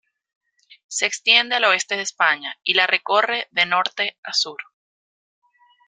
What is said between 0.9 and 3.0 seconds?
extiende al oeste de España, y la